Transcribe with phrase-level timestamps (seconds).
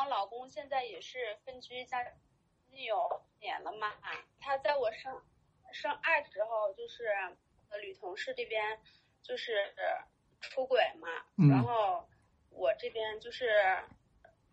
[0.00, 2.02] 我老公现在也是分居家，
[2.70, 3.92] 已经有年了嘛。
[4.40, 5.22] 他在我生
[5.72, 7.04] 生二之后，就是
[7.82, 8.80] 女同事这边
[9.22, 9.74] 就是
[10.40, 11.08] 出轨嘛，
[11.50, 12.08] 然后
[12.48, 13.78] 我这边就是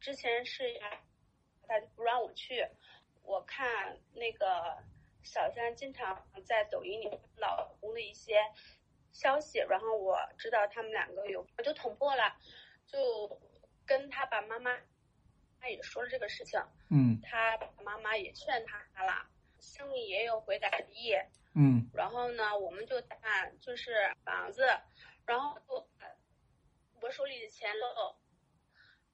[0.00, 0.80] 之前是
[1.68, 2.66] 他就不让我去。
[3.22, 4.82] 我看那个
[5.22, 8.42] 小三经常在抖音里老公的一些
[9.12, 12.36] 消息，然后我知道他们两个有，我就捅破了，
[12.88, 13.40] 就
[13.86, 14.76] 跟他爸妈妈
[15.60, 19.26] 他也说了这个事情，嗯，他妈妈也劝他了，
[19.58, 21.14] 心里也有悔改的意，
[21.54, 24.66] 嗯，然后呢，我们就谈就是房子，
[25.26, 25.56] 然后
[27.00, 28.16] 我手里的钱都。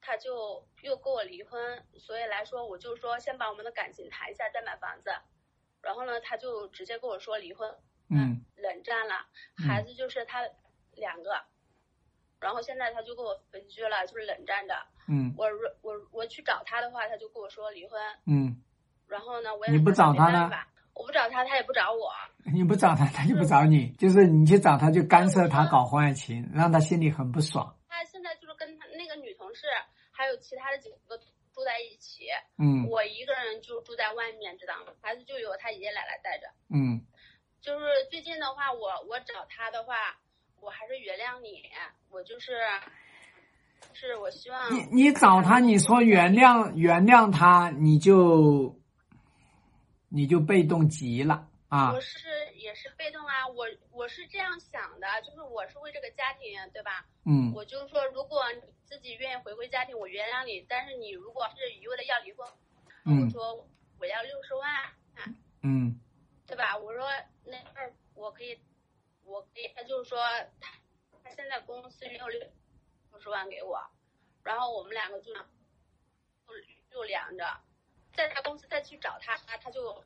[0.07, 5.09] 他就又跟我离婚，所以来说，我就说先把我们的感情谈一下，再买房子。
[5.81, 7.75] 然后呢，他就直接跟我说离婚，
[8.11, 9.25] 嗯，冷战了，
[9.67, 10.47] 孩子就是他
[10.91, 11.43] 两个。
[12.39, 14.75] 然后现在他就跟我分居了，就是冷战着。
[15.07, 15.47] 嗯，我
[15.81, 18.01] 我我去找他的话，他就跟我说离婚。
[18.25, 18.57] 嗯，
[19.07, 20.49] 然后呢，我也你不找他呢？
[20.95, 22.11] 我不找他，他也不找我。
[22.51, 23.89] 你不找他，他就不找你。
[23.91, 27.77] 就是你去找他，就干涉他搞婚外情，让他心里很不爽。
[27.87, 29.67] 他现在就是跟他那个女同事。
[30.17, 31.17] 还有其他的几个
[31.53, 32.25] 住在一起，
[32.57, 34.93] 嗯，我一个人就住在外面，知道吗？
[35.01, 37.05] 孩子就由他爷爷奶奶带着，嗯，
[37.61, 40.17] 就是最近的话，我我找他的话，
[40.61, 41.63] 我还是原谅你，
[42.09, 42.53] 我就是，
[43.95, 48.77] 是我希望你你找他，你说原谅原谅他，你就
[50.09, 51.91] 你就被动极了啊！
[51.93, 57.05] 我是也是被动啊，我我是这样想的，就是我是为这个家庭，对吧？
[57.25, 60.65] 嗯，我就是说，如果你自己愿意回归家庭，我原谅你。
[60.69, 62.47] 但是你如果是一味的要离婚，
[63.05, 63.67] 我说
[63.99, 65.99] 我要六十万，嗯，
[66.45, 66.77] 对吧？
[66.77, 67.05] 我说
[67.45, 68.57] 那二我可以，
[69.23, 70.19] 我可以，他就是说
[70.59, 70.71] 他
[71.23, 72.39] 他现在公司没有六
[73.15, 73.79] 五十万给我，
[74.43, 76.53] 然后我们两个就就
[76.91, 77.61] 就凉着，
[78.13, 80.03] 在他公司再去找他，他就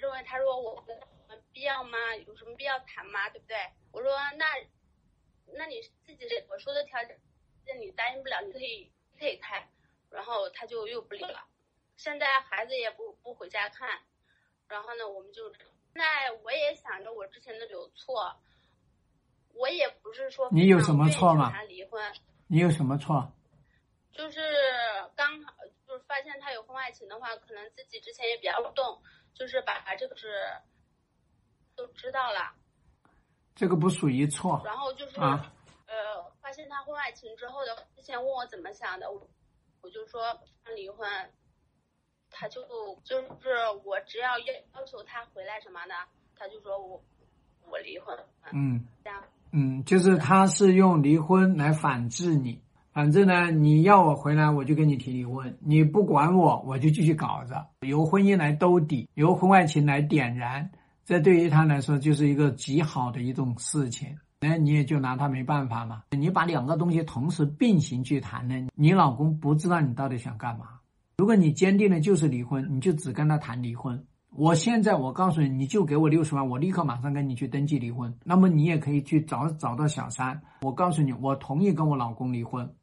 [0.00, 0.80] 认为他说我
[1.28, 2.16] 们必要吗？
[2.16, 3.30] 有什么必要谈吗？
[3.30, 3.56] 对不对？
[3.92, 4.46] 我说那。
[5.56, 7.20] 那你自己我说的条件，
[7.78, 9.68] 你答应不了，你可以可以开，
[10.08, 11.46] 然后他就又不理了。
[11.96, 14.02] 现在孩子也不不回家看，
[14.66, 15.62] 然后呢，我们就现
[15.94, 18.40] 在我也想着我之前的有错，
[19.54, 21.50] 我也不是说你有什么错吗？
[21.50, 22.02] 谈离婚，
[22.46, 23.32] 你有什么错？
[24.12, 24.40] 就是
[25.16, 25.52] 刚好
[25.86, 30.28] 就是发现他有婚外情的话，可能自己之前也比较动，就是把这个是
[31.74, 32.54] 都知道了。
[33.54, 35.52] 这个不属于错，然后就是啊，
[35.86, 39.28] 呃，发现他婚外情之后的，之前问我怎么想的，我
[39.80, 40.40] 我就说
[40.74, 41.08] 离婚，
[42.30, 42.62] 他就
[43.04, 43.26] 就是
[43.84, 45.94] 我只要要要求他回来什么的，
[46.36, 47.00] 他就说我
[47.68, 48.16] 我离婚，
[48.52, 49.24] 嗯，这样，
[49.56, 52.60] 嗯，就是他是用离婚来反制你，
[52.92, 60.68] 反正呢，你要我回来，我就跟你提离婚，你不管我，我就继续搞着，由婚姻来兜底，由婚外情来点燃。
[61.04, 64.08] 这对于他来说就是一个极好的一种事情，
[64.40, 66.02] 那你也就拿他没办法嘛。
[66.10, 70.66] 你把两个东西同时并行去谈呢，你老公不知道你到底想干嘛。
[71.18, 74.04] 如果你坚定的就是离婚，你就只跟他谈离婚。
[74.36, 78.12] 我现在我告诉你，你就给我六十万，我立刻马上跟你去登记离婚。
[78.24, 82.74] 那么你也可以去找找到小三，我告诉你，我同意跟我老公离婚。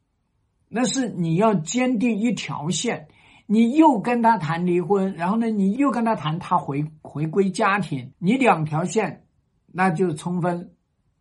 [0.70, 3.08] 那是你要坚定一条线。
[3.48, 9.26] 你又跟他谈离婚，然后呢，你又跟他谈他回回归家庭，你两条线，
[9.74, 10.72] 那就充分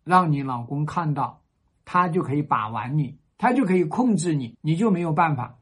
[0.04, 1.42] 让你老公看到，
[1.84, 5.58] 他就可以把玩你，他就可以控制你，你就没有办法。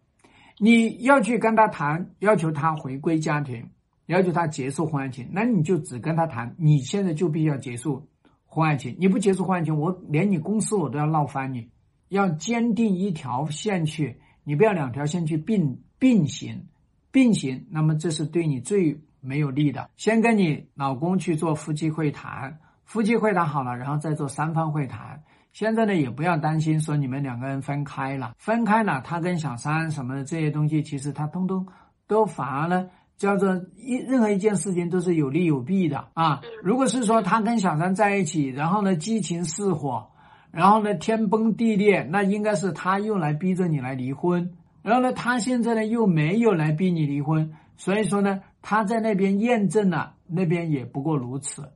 [0.59, 3.71] 你要去跟他谈，要求他回归家庭，
[4.09, 8.07] 要求他结束婚外情，那你就只跟他谈，你现在就必须要结束
[8.45, 11.71] 婚外情，你不结束婚外情，我连你公司我都要闹翻你。
[12.09, 15.81] 要坚定一条线去，你不要两条线去并。
[16.01, 16.69] 并行，
[17.11, 19.91] 并行，那么这是对你最没有利的。
[19.97, 25.21] 先跟你老公去做夫妻会谈，夫妻会谈好了，然后再做三方会谈。
[25.53, 31.67] 现在呢，也不要担心说你们两个人分开了，分开了，他跟小三什么的这些东西，其实他通通
[32.07, 36.41] 都反而呢，叫做一任何一件事情都是有利有弊的啊。
[36.63, 40.07] 如果是说他跟小三在一起，然后呢激情似火，
[40.51, 44.53] 然后呢天崩地裂，那应该是他用来逼着你来离婚。
[44.81, 51.73] 然后呢，他现在呢又没有来逼你离婚，所以说呢，他在那边验证了，那边也不过如此。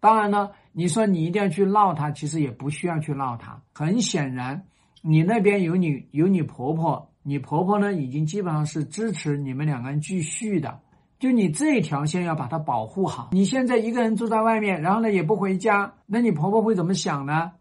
[0.00, 3.62] 当然呢，你说你一定要去闹他，其实也不需要去闹他。
[3.72, 4.64] 很显然，
[5.00, 10.80] 你那边有你有你婆婆，你婆婆呢已经基本上是支持你们两个人继续的。
[11.18, 13.30] 就你这一条线要把它保护好。
[13.32, 17.52] 你现在一个人住在外面，然后呢也不回家，那你婆婆会怎么想呢？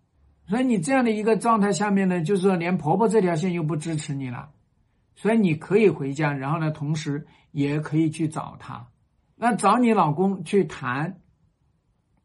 [0.49, 4.49] 所以你这样的一个状态下面呢，就是说连婆婆这条线又不支持你了。
[5.15, 8.87] 所以你可以回家，然后呢，同时也可以去找他。
[9.35, 11.21] 那找你老公去谈，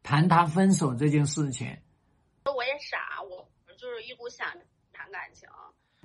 [0.03, 1.69] 谈他分手这件事情。
[2.47, 4.45] 我也傻，我就是一股想
[4.93, 5.49] 谈感情。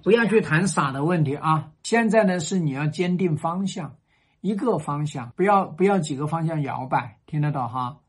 [0.04, 1.72] 不要去谈傻的问题啊！
[1.82, 3.96] 现在呢是你要坚定方向，
[4.42, 8.00] 一个方向，不要不要几个方向摇摆，听得到哈？